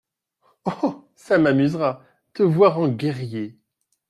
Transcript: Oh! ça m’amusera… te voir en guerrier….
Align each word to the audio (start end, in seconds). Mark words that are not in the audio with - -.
Oh! 0.65 1.07
ça 1.13 1.37
m’amusera… 1.37 2.03
te 2.33 2.41
voir 2.41 2.79
en 2.79 2.87
guerrier…. 2.87 3.59